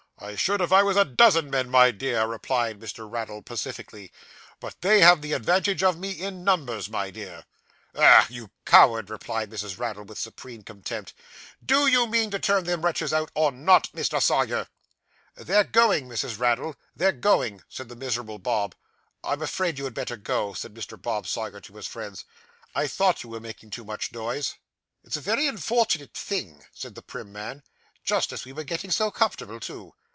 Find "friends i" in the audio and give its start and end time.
21.87-22.85